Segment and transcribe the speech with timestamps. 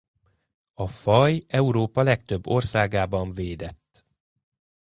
[0.73, 4.05] A faj Európa legtöbb országában védett.